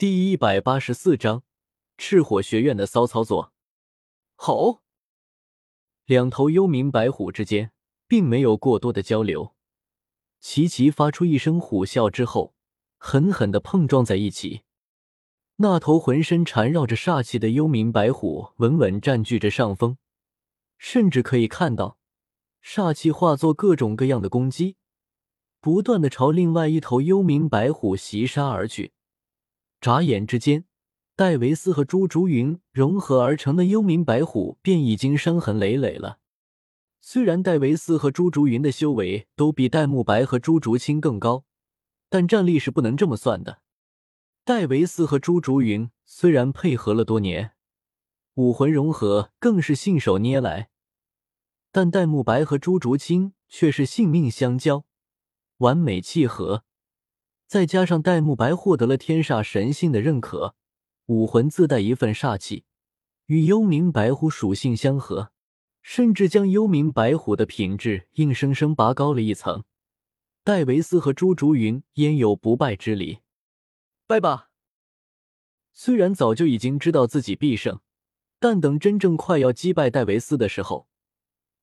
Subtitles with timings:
[0.00, 1.42] 第一百八十四章
[1.98, 3.52] 赤火学院的骚操作。
[4.34, 4.80] 吼！
[6.06, 7.72] 两头幽冥白虎之间
[8.08, 9.54] 并没有过多的交流，
[10.40, 12.54] 齐齐发出一声虎啸之后，
[12.96, 14.62] 狠狠的碰撞在一起。
[15.56, 19.98] 那头浑身缠绕着煞气的幽冥白虎稳稳占据着上风，
[20.78, 21.98] 甚至可以看到
[22.64, 24.76] 煞气化作各种各样的攻击，
[25.60, 28.94] 不断的朝另外一头幽冥白虎袭杀而去。
[29.80, 30.66] 眨眼之间，
[31.16, 36.18] 戴维斯和朱竹云融合而成的幽冥白虎便已经伤痕累累了。
[37.00, 41.44] 虽然戴维斯和朱竹云的修为都比戴沐白和朱竹清更高，
[42.10, 43.62] 但战力是不能这么算的。
[44.44, 47.52] 戴维斯和朱竹云虽然配合了多年，
[48.34, 50.68] 武魂融合更是信手拈来，
[51.72, 54.84] 但戴沐白和朱竹清却是性命相交，
[55.58, 56.64] 完美契合。
[57.50, 60.54] 再加上戴沐白获得了天煞神性的认可，
[61.06, 62.62] 武魂自带一份煞气，
[63.26, 65.32] 与幽冥白虎属性相合，
[65.82, 69.64] 甚至将幽冥白虎的品质硬生生拔高了一层。
[70.44, 73.18] 戴维斯和朱竹云焉有不败之理？
[74.06, 74.50] 拜吧！
[75.72, 77.80] 虽然早就已经知道自己必胜，
[78.38, 80.86] 但等真正快要击败戴维斯的时候，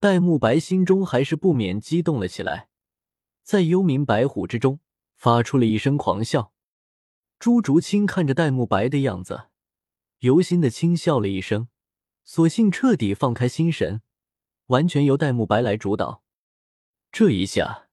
[0.00, 2.70] 戴沐白心中还是不免激动了起来。
[3.44, 4.80] 在幽冥白虎之中。
[5.16, 6.52] 发出了一声狂笑，
[7.38, 9.48] 朱竹清看着戴沐白的样子，
[10.20, 11.68] 由心的轻笑了一声，
[12.22, 14.02] 索性彻底放开心神，
[14.66, 16.22] 完全由戴沐白来主导。
[17.10, 17.88] 这一下，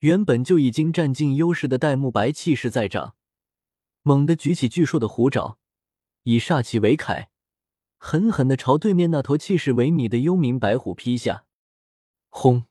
[0.00, 3.16] 原本就已经占尽优势的戴沐白气势再涨，
[4.02, 5.58] 猛地举起巨硕的虎爪，
[6.24, 7.28] 以煞气为铠，
[7.96, 11.46] 狠狠的朝对面那头气势萎靡的幽冥白虎劈下。
[12.28, 12.66] 轰！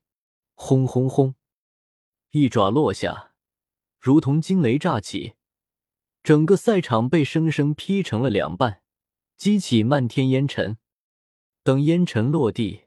[0.54, 1.36] 轰轰轰！
[2.32, 3.35] 一爪落下。
[4.06, 5.34] 如同惊雷炸起，
[6.22, 8.84] 整个赛场被生生劈成了两半，
[9.36, 10.78] 激起漫天烟尘。
[11.64, 12.82] 等烟尘落地，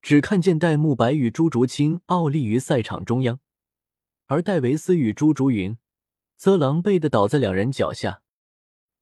[0.00, 3.38] 只看见戴沐白与朱竹清傲立于赛场中央，
[4.28, 5.76] 而戴维斯与朱竹云
[6.38, 8.22] 则狼狈的倒在两人脚下。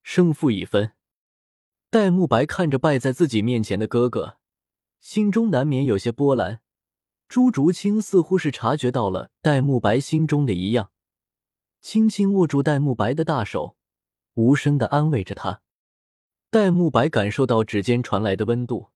[0.02, 0.94] 胜负已分，
[1.88, 4.38] 戴沐白看着败在自己面前的哥哥，
[4.98, 6.62] 心中难免有些波澜。
[7.28, 10.90] 朱竹清似乎是察觉到了戴沐白心中的一样。
[11.84, 13.76] 轻轻握住戴沐白的大手，
[14.36, 15.60] 无声的安慰着他。
[16.48, 18.88] 戴沐白感受到指尖传来的温度，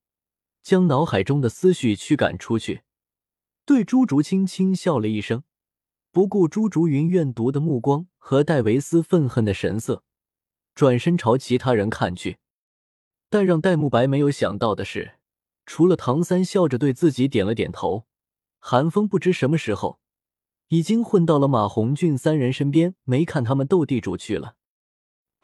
[0.63, 2.85] 将脑海中的思绪驱赶出去，
[3.67, 5.45] 对朱竹清轻笑了一声，
[6.13, 10.03] 不顾朱竹云怨毒的目光和戴维斯愤恨的神色，
[10.75, 12.39] 转身朝其他人看去。
[13.29, 15.19] 但让戴沐白没有想到的是，
[15.67, 18.07] 除了唐三笑着对自己点了点头，
[18.59, 20.01] 韩风不知什么时候。
[20.69, 24.57] 已经混到了马红俊三人身边，没看他们斗地主去了。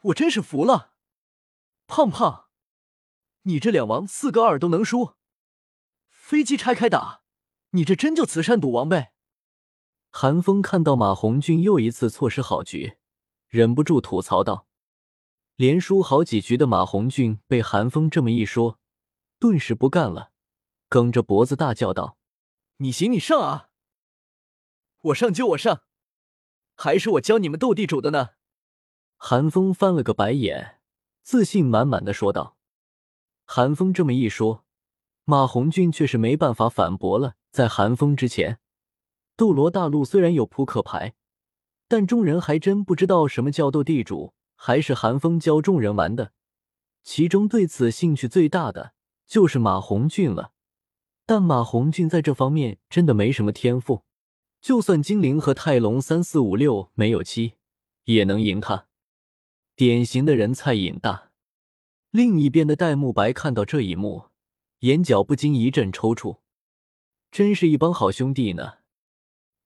[0.03, 0.93] 我真是服了，
[1.87, 2.45] 胖胖，
[3.43, 5.13] 你这两王四个二都能输，
[6.09, 7.21] 飞机拆开打，
[7.71, 9.13] 你这真就慈善赌王呗！
[10.11, 12.97] 韩风看到马红俊又一次错失好局，
[13.47, 14.67] 忍不住吐槽道
[15.57, 18.79] ：“连输好几局的马红俊被韩风这么一说，
[19.39, 20.31] 顿时不干了，
[20.87, 22.17] 梗着脖子大叫道
[22.77, 23.69] ：‘你行你上啊！’”
[25.05, 25.83] 我上就我上，
[26.73, 28.29] 还是我教你们斗地主的呢？
[29.17, 30.79] 韩风翻了个白眼，
[31.21, 32.57] 自信满满的说道。
[33.45, 34.65] 韩风这么一说，
[35.23, 37.35] 马红俊却是没办法反驳了。
[37.51, 38.59] 在韩风之前，
[39.37, 41.13] 斗罗大陆虽然有扑克牌，
[41.87, 46.31] 但众人还真不知道什么叫斗地主，还是韩风教众人玩的。
[47.03, 48.93] 其中对此兴趣最大的
[49.27, 50.51] 就是马红俊了，
[51.27, 54.03] 但马红俊在这方面真的没什么天赋。
[54.65, 57.53] 就算精灵和泰隆三四五六没有七，
[58.05, 58.87] 也能赢他。
[59.75, 61.29] 典型的人菜瘾大。
[62.09, 64.29] 另一边的戴沐白看到这一幕，
[64.79, 66.39] 眼角不禁一阵抽搐。
[67.29, 68.77] 真是一帮好兄弟呢。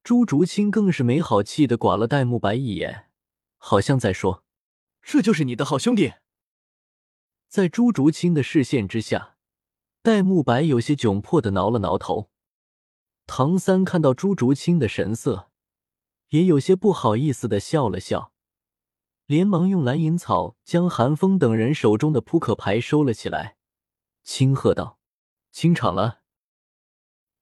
[0.04, 3.10] 朱竹清更是没好气的刮了戴沐白一眼，
[3.56, 4.44] 好像在说
[5.02, 6.16] ：“这就是你的好兄弟。”
[7.48, 9.38] 在朱竹清的视线之下，
[10.02, 12.30] 戴沐白有些窘迫的挠了挠头。
[13.31, 15.52] 唐三看到朱竹清的神色，
[16.30, 18.34] 也有些不好意思的笑了笑，
[19.28, 23.58] 连忙用蓝银草将韩风等人手中的扑克牌收了起来，
[24.24, 24.98] 轻喝道
[25.54, 26.22] ：“清场了。”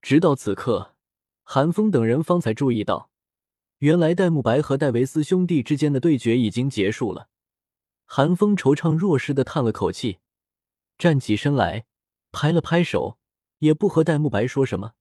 [0.04, 0.94] 直到此刻，
[1.44, 3.10] 韩风等人方才注意到，
[3.78, 7.30] 原来戴沐白和戴维斯兄弟之间的对决已经结束了。
[8.04, 10.20] 韩风惆怅若失的叹了口气，
[10.98, 11.86] 站起身来，
[12.34, 13.18] 拍了拍手，
[13.60, 14.96] 也不和戴沐白说什么。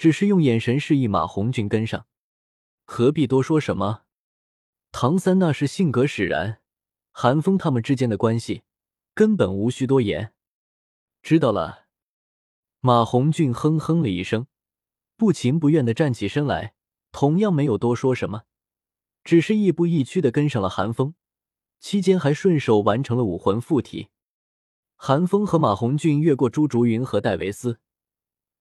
[0.00, 2.06] 只是用眼神示意马红俊跟上，
[2.86, 4.04] 何必多说什么？
[4.92, 6.62] 唐三那是性格使然，
[7.12, 8.62] 韩风他们之间的关系
[9.12, 10.32] 根本无需多言。
[11.20, 11.88] 知道了。
[12.80, 14.46] 马红俊哼哼了一声，
[15.18, 16.72] 不情不愿的站起身来，
[17.12, 18.44] 同样没有多说什么，
[19.22, 21.12] 只是亦步亦趋的跟上了韩风，
[21.78, 24.08] 期间还顺手完成了武魂附体。
[24.96, 27.80] 韩风和马红俊越过朱竹云和戴维斯，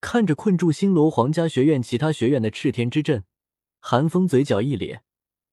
[0.01, 3.25] 看着困住星罗皇家学院其他学院的赤天之阵，
[3.79, 5.03] 韩风嘴角一咧，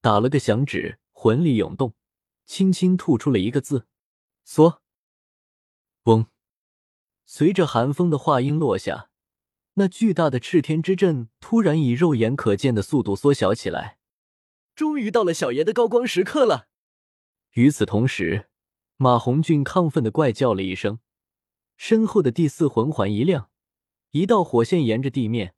[0.01, 1.93] 打了个响指，魂力涌动，
[2.45, 3.87] 轻轻吐出了一个字
[4.45, 4.81] ：“缩。”
[6.03, 6.27] 嗡。
[7.25, 9.09] 随着寒风的话音落下，
[9.73, 13.97] 那巨大的赤天之阵突然以肉眼可见的速度缩小起来。
[14.73, 16.67] 终于到了小爷的高光时刻了。
[17.53, 18.47] 与此同时，
[18.95, 20.99] 马红俊亢奋的怪叫了一声，
[21.75, 23.49] 身后的第四魂环一亮，
[24.17, 25.53] 一道火线沿着地面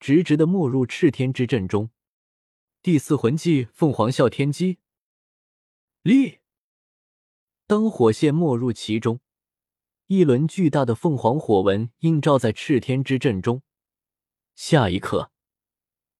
[0.00, 1.90] 直直的没入赤天之阵中。
[2.82, 4.78] 第四魂技凤凰啸天机，
[6.02, 6.40] 立。
[7.68, 9.20] 当火线没入其中。
[10.08, 13.62] 一轮巨大的凤凰火纹映照在赤天之阵中，
[14.56, 15.30] 下一刻，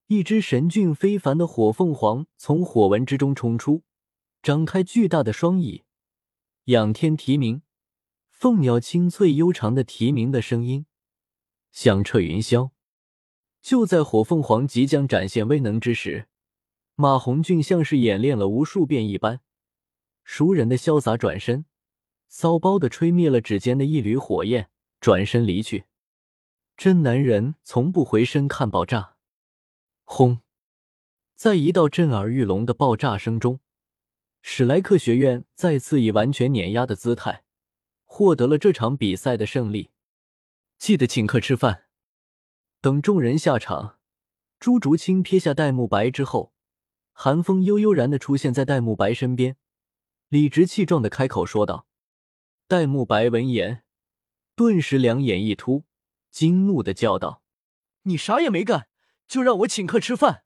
[0.07, 3.83] 一只神俊非凡的火凤凰从火纹之中冲出，
[4.41, 5.83] 张开巨大的双翼，
[6.65, 7.63] 仰天啼鸣。
[8.29, 10.85] 凤鸟清脆悠长的啼鸣的声音
[11.71, 12.71] 响彻云霄。
[13.61, 16.27] 就在火凤凰即将展现威能之时，
[16.95, 19.41] 马红俊像是演练了无数遍一般，
[20.23, 21.65] 熟人的潇洒转身。
[22.27, 24.69] 骚包的吹灭了指尖的一缕火焰，
[25.01, 25.83] 转身离去。
[26.77, 29.17] 真男人从不回身看爆炸。
[30.05, 30.39] 轰！
[31.35, 33.59] 在一道震耳欲聋的爆炸声中，
[34.41, 37.43] 史莱克学院再次以完全碾压的姿态
[38.05, 39.89] 获得了这场比赛的胜利。
[40.81, 41.85] 记得请客吃饭。
[42.81, 43.99] 等众人下场，
[44.59, 46.55] 朱竹清撇下戴沐白之后，
[47.11, 49.57] 寒风悠悠然的出现在戴沐白身边，
[50.27, 51.85] 理直气壮的开口说道。
[52.67, 53.83] 戴沐白闻言，
[54.55, 55.83] 顿时两眼一突，
[56.31, 57.43] 惊怒的叫道
[58.01, 58.87] ：“你啥也没干，
[59.27, 60.45] 就让我请客吃饭？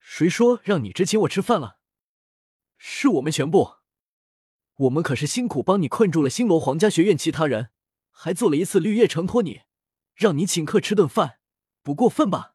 [0.00, 1.76] 谁说让你只请我吃饭了？
[2.78, 3.74] 是我们全部，
[4.76, 7.72] 我们可是辛苦帮你困住了星罗皇家学院其他人，
[8.12, 9.62] 还做了一次绿叶承托你，
[10.14, 11.40] 让你请客吃顿饭，
[11.82, 12.54] 不过分吧？”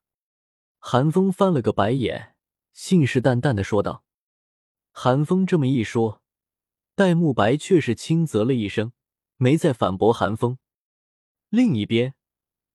[0.79, 2.35] 韩风翻了个白眼，
[2.71, 4.05] 信誓旦旦的说道
[4.93, 6.23] ：“韩风这么一说。”
[6.95, 8.91] 戴沐白却是轻啧了一声，
[9.35, 10.57] 没再反驳韩风。
[11.49, 12.15] 另一边，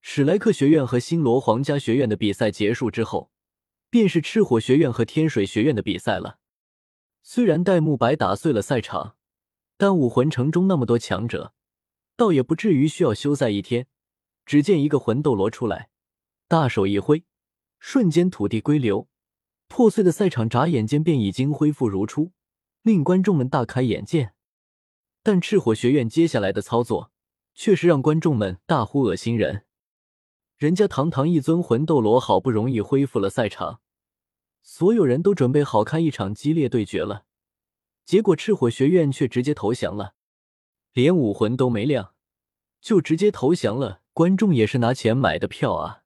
[0.01, 3.33] 史莱克学院和星罗皇家学院的比赛结束之后，
[3.91, 6.39] 便是赤火学院和天水学院的比赛了。
[7.25, 9.17] 虽然戴沐白打碎了赛场，
[9.77, 11.53] 但武魂城中那么多强者，
[12.23, 13.89] 倒也不至于需要休赛一天。
[14.47, 15.91] 只见一个魂斗罗出来，
[16.47, 17.25] 大手一挥，
[17.81, 19.09] 瞬间土地归流，
[19.67, 22.31] 破碎的赛场眨眼间便已经恢复如初。
[22.83, 24.35] 令观众们大开眼界，
[25.25, 27.11] 但赤火学院接下来的操作
[27.55, 29.65] 却是让观众们大呼恶心人。
[30.57, 33.81] 人家堂堂一尊魂斗罗好不容易恢复了赛场，
[34.63, 37.25] 所有人都准备好看一场激烈对决了，
[38.05, 40.15] 结果赤火学院却直接投降了，
[40.93, 42.12] 连武魂都没亮
[42.83, 44.03] 就直接投降了。
[44.13, 46.03] 观众也是拿钱买的票啊，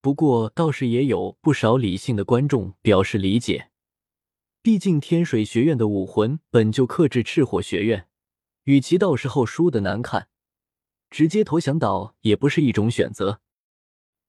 [0.00, 3.70] 不过倒是也有不少理性的观众表示理解。
[4.62, 8.08] 毕竟天水学院的武魂本就克制赤火学院，
[8.64, 10.28] 与其到时候输的难看，
[11.10, 13.42] 直接投降倒也不是一种选择。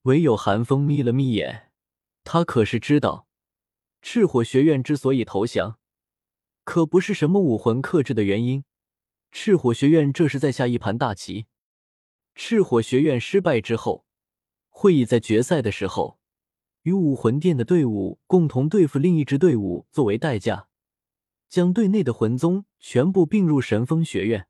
[0.01, 1.71] 唯有寒风眯了眯眼，
[2.25, 3.27] 他可是知道，
[4.01, 5.79] 赤火学院之所以投降，
[6.65, 8.65] 可不是什么武魂克制的原因。
[9.31, 11.45] 赤火学院这是在下一盘大棋。
[12.35, 14.05] 赤火学院失败之后，
[14.69, 16.19] 会以在决赛的时候。
[16.83, 20.67] 与武魂殿的队伍共同对付另一支队伍，作为代价，
[21.47, 24.47] 将队内的魂宗全部并入神风学院，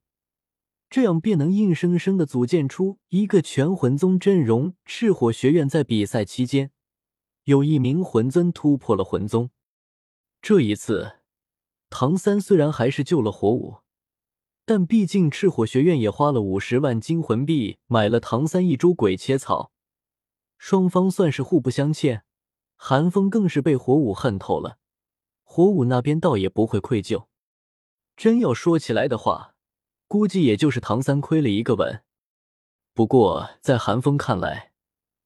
[0.90, 4.76] 这样便能硬生生的组建出一个全魂宗阵容。
[4.86, 6.72] 赤火学院在比赛期间，
[7.44, 9.50] 有一名魂尊突破了魂宗。
[10.42, 11.18] 这一次，
[11.90, 13.80] 唐三虽然还是救了火舞，
[14.74, 19.74] 但毕竟赤火学院也花了五十万金魂币买了唐三一株鬼切草。
[20.58, 22.24] 双方算是互不相欠，
[22.78, 24.78] 韩风更是被火舞恨透了，
[25.44, 27.26] 火舞那边倒也不会愧疚。
[28.16, 29.56] 真要说起来的话，
[30.08, 32.04] 估计也就是唐三亏了一个吻。
[32.94, 34.72] 不过在韩风看来，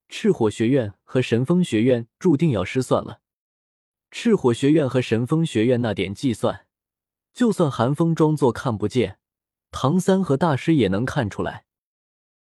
[0.08, 3.20] 赤火学院和神风学院注定要失算了。
[4.10, 6.66] 赤火学院和神风学院那点计算，
[7.32, 9.20] 就算韩风装作看不见，
[9.78, 11.65] 唐三和大师也能看出来。